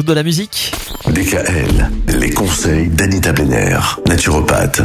rajoute 0.00 0.06
de 0.06 0.12
la 0.14 0.22
musique. 0.22 0.72
DKL, 1.08 1.90
les 2.18 2.30
conseils 2.30 2.88
d'Anita 2.88 3.32
Benner, 3.32 3.78
naturopathe. 4.06 4.80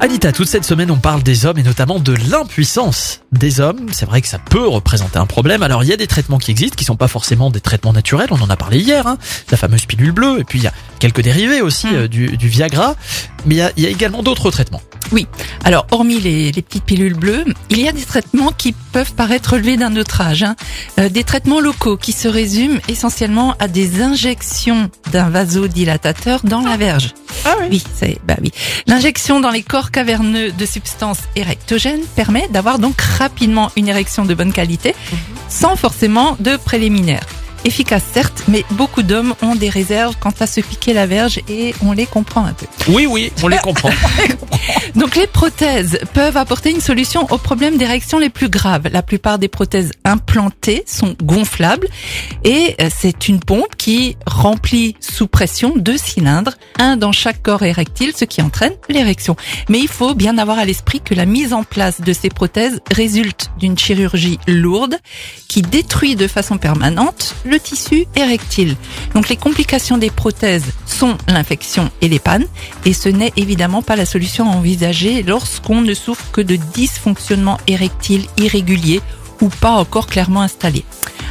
Anita, 0.00 0.32
toute 0.32 0.48
cette 0.48 0.64
semaine, 0.64 0.90
on 0.90 0.96
parle 0.96 1.22
des 1.22 1.44
hommes 1.46 1.58
et 1.58 1.62
notamment 1.62 1.98
de 2.00 2.14
l'impuissance 2.30 3.20
des 3.32 3.60
hommes. 3.60 3.86
C'est 3.92 4.06
vrai 4.06 4.20
que 4.20 4.28
ça 4.28 4.38
peut 4.38 4.66
représenter 4.66 5.18
un 5.18 5.26
problème. 5.26 5.62
Alors, 5.62 5.82
il 5.84 5.90
y 5.90 5.92
a 5.92 5.96
des 5.96 6.06
traitements 6.06 6.38
qui 6.38 6.50
existent, 6.52 6.76
qui 6.76 6.84
sont 6.84 6.96
pas 6.96 7.08
forcément 7.08 7.50
des 7.50 7.60
traitements 7.60 7.92
naturels. 7.92 8.28
On 8.30 8.40
en 8.40 8.50
a 8.50 8.56
parlé 8.56 8.78
hier, 8.78 9.06
hein, 9.06 9.18
la 9.50 9.56
fameuse 9.56 9.86
pilule 9.86 10.12
bleue. 10.12 10.38
Et 10.40 10.44
puis, 10.44 10.58
il 10.60 10.62
y 10.64 10.68
a 10.68 10.72
quelques 11.00 11.20
dérivés 11.22 11.60
aussi 11.62 11.86
Mm. 11.88 11.94
euh, 11.94 12.08
du, 12.08 12.36
du 12.36 12.48
Viagra. 12.48 12.94
Mais 13.46 13.54
il 13.56 13.58
y 13.58 13.62
a, 13.62 13.70
il 13.76 13.82
y 13.84 13.86
a 13.86 13.90
également 13.90 14.22
d'autres 14.22 14.50
traitements. 14.50 14.82
Oui. 15.12 15.26
Alors, 15.64 15.86
hormis 15.90 16.20
les, 16.20 16.52
les 16.52 16.62
petites 16.62 16.84
pilules 16.84 17.14
bleues, 17.14 17.44
il 17.70 17.80
y 17.80 17.88
a 17.88 17.92
des 17.92 18.02
traitements 18.04 18.52
qui 18.56 18.72
peuvent 18.92 19.14
paraître 19.14 19.52
relevés 19.52 19.76
d'un 19.76 19.96
autre 19.96 20.20
âge. 20.20 20.42
hein. 20.42 20.54
Euh, 20.98 21.08
des 21.08 21.24
traitements 21.24 21.60
locaux 21.60 21.96
qui 21.96 22.12
se 22.12 22.28
résument 22.28 22.78
essentiellement 22.88 23.54
à 23.58 23.68
des 23.68 24.02
injections 24.02 24.90
d'un 25.12 25.30
vasodilatateur 25.30 26.40
dans 26.44 26.60
la 26.60 26.76
verge. 26.76 27.14
Ah 27.44 27.54
Oui, 27.70 27.82
c'est 27.94 28.18
bah 28.26 28.36
oui. 28.42 28.50
L'injection 28.86 29.40
dans 29.40 29.50
les 29.50 29.62
corps 29.62 29.90
caverneux 29.90 30.52
de 30.52 30.66
substances 30.66 31.20
érectogènes 31.36 32.02
permet 32.16 32.48
d'avoir 32.48 32.78
donc 32.78 33.00
rapidement 33.00 33.70
une 33.76 33.88
érection 33.88 34.24
de 34.24 34.34
bonne 34.34 34.52
qualité, 34.52 34.94
sans 35.48 35.76
forcément 35.76 36.36
de 36.40 36.56
préliminaire. 36.56 37.22
Efficace 37.64 38.02
certes, 38.12 38.44
mais 38.48 38.64
beaucoup 38.72 39.02
d'hommes 39.02 39.34
ont 39.42 39.54
des 39.54 39.68
réserves 39.68 40.16
quant 40.18 40.32
à 40.40 40.46
se 40.46 40.60
piquer 40.60 40.92
la 40.92 41.06
verge 41.06 41.40
et 41.48 41.74
on 41.84 41.92
les 41.92 42.06
comprend 42.06 42.44
un 42.44 42.52
peu. 42.52 42.66
Oui, 42.88 43.06
oui, 43.06 43.32
on 43.42 43.48
les 43.48 43.58
comprend. 43.58 43.90
Donc 44.94 45.16
les 45.16 45.26
prothèses 45.26 45.98
peuvent 46.14 46.36
apporter 46.36 46.70
une 46.70 46.80
solution 46.80 47.26
aux 47.30 47.38
problèmes 47.38 47.76
d'érection 47.76 48.18
les 48.18 48.30
plus 48.30 48.48
graves. 48.48 48.88
La 48.90 49.02
plupart 49.02 49.38
des 49.38 49.48
prothèses 49.48 49.92
implantées 50.04 50.84
sont 50.86 51.14
gonflables 51.22 51.88
et 52.44 52.76
euh, 52.80 52.88
c'est 52.94 53.28
une 53.28 53.40
pompe 53.40 53.76
qui 53.76 54.16
remplit 54.26 54.96
sous 55.00 55.26
pression 55.26 55.74
deux 55.76 55.98
cylindres, 55.98 56.54
un 56.78 56.96
dans 56.96 57.12
chaque 57.12 57.42
corps 57.42 57.62
érectile, 57.62 58.12
ce 58.16 58.24
qui 58.24 58.42
entraîne 58.42 58.72
l'érection. 58.88 59.36
Mais 59.68 59.78
il 59.78 59.88
faut 59.88 60.14
bien 60.14 60.38
avoir 60.38 60.58
à 60.58 60.64
l'esprit 60.64 61.00
que 61.00 61.14
la 61.14 61.26
mise 61.26 61.52
en 61.52 61.64
place 61.64 62.00
de 62.00 62.12
ces 62.12 62.28
prothèses 62.28 62.80
résulte 62.90 63.50
d'une 63.58 63.78
chirurgie 63.78 64.38
lourde 64.46 64.96
qui 65.48 65.62
détruit 65.62 66.16
de 66.16 66.26
façon 66.26 66.58
permanente 66.58 67.34
le 67.48 67.58
tissu 67.58 68.06
érectile. 68.14 68.76
Donc 69.14 69.28
les 69.28 69.36
complications 69.36 69.98
des 69.98 70.10
prothèses 70.10 70.66
sont 70.86 71.16
l'infection 71.26 71.90
et 72.00 72.08
les 72.08 72.18
pannes 72.18 72.46
et 72.84 72.92
ce 72.92 73.08
n'est 73.08 73.32
évidemment 73.36 73.82
pas 73.82 73.96
la 73.96 74.06
solution 74.06 74.50
à 74.50 74.54
envisager 74.54 75.22
lorsqu'on 75.22 75.80
ne 75.80 75.94
souffre 75.94 76.30
que 76.30 76.40
de 76.40 76.56
dysfonctionnement 76.56 77.58
érectile 77.66 78.26
irrégulier 78.36 79.00
ou 79.40 79.48
pas 79.48 79.72
encore 79.72 80.06
clairement 80.06 80.42
installé. 80.42 80.84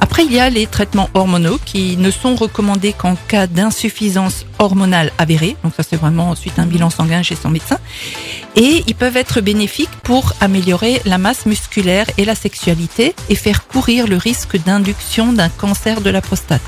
Après, 0.00 0.24
il 0.24 0.32
y 0.32 0.40
a 0.40 0.48
les 0.48 0.66
traitements 0.66 1.10
hormonaux 1.14 1.58
qui 1.64 1.96
ne 1.96 2.10
sont 2.10 2.34
recommandés 2.34 2.94
qu'en 2.94 3.16
cas 3.28 3.46
d'insuffisance 3.46 4.46
hormonale 4.60 5.10
avérée. 5.18 5.56
Donc 5.64 5.72
ça, 5.76 5.82
c'est 5.82 5.96
vraiment 5.96 6.30
ensuite 6.30 6.58
un 6.58 6.66
bilan 6.66 6.90
sanguin 6.90 7.22
chez 7.22 7.34
son 7.36 7.50
médecin. 7.50 7.78
Et 8.56 8.82
ils 8.86 8.94
peuvent 8.94 9.16
être 9.16 9.40
bénéfiques 9.40 9.90
pour 10.02 10.34
améliorer 10.40 11.00
la 11.04 11.18
masse 11.18 11.46
musculaire 11.46 12.06
et 12.18 12.24
la 12.24 12.34
sexualité 12.34 13.14
et 13.28 13.34
faire 13.34 13.66
courir 13.66 14.06
le 14.06 14.16
risque 14.16 14.56
d'induction 14.62 15.32
d'un 15.32 15.48
cancer 15.48 16.00
de 16.00 16.10
la 16.10 16.20
prostate. 16.20 16.62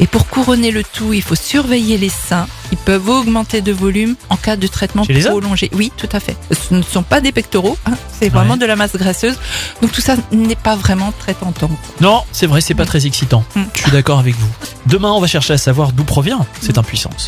Et 0.00 0.06
pour 0.06 0.26
couronner 0.28 0.70
le 0.70 0.82
tout, 0.84 1.12
il 1.12 1.22
faut 1.22 1.34
surveiller 1.34 1.98
les 1.98 2.08
seins. 2.08 2.46
Ils 2.72 2.78
peuvent 2.78 3.08
augmenter 3.08 3.60
de 3.62 3.72
volume 3.72 4.16
en 4.28 4.36
cas 4.36 4.56
de 4.56 4.66
traitement 4.66 5.04
prolongé. 5.04 5.70
Oui, 5.72 5.92
tout 5.96 6.08
à 6.12 6.20
fait. 6.20 6.36
Ce 6.50 6.72
ne 6.74 6.82
sont 6.82 7.02
pas 7.02 7.20
des 7.20 7.32
pectoraux, 7.32 7.76
hein, 7.86 7.94
c'est 8.18 8.28
vraiment 8.28 8.54
Ouais. 8.54 8.58
de 8.58 8.66
la 8.66 8.76
masse 8.76 8.96
graisseuse. 8.96 9.38
Donc 9.82 9.92
tout 9.92 10.00
ça 10.00 10.16
n'est 10.32 10.56
pas 10.56 10.76
vraiment 10.76 11.12
très 11.18 11.34
tentant. 11.34 11.70
Non, 12.00 12.22
c'est 12.32 12.46
vrai, 12.46 12.60
c'est 12.60 12.74
pas 12.74 12.86
très 12.86 13.06
excitant. 13.06 13.44
Mm. 13.54 13.62
Je 13.74 13.82
suis 13.82 13.90
d'accord 13.92 14.18
avec 14.18 14.34
vous. 14.36 14.48
Demain, 14.86 15.12
on 15.12 15.20
va 15.20 15.26
chercher 15.26 15.52
à 15.54 15.58
savoir 15.58 15.92
d'où 15.92 16.04
provient 16.04 16.44
cette 16.60 16.78
impuissance. 16.78 17.26